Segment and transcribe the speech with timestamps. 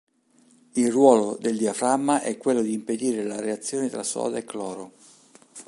[0.73, 4.93] Il ruolo del diaframma è quello di impedire la reazione tra soda e cloro.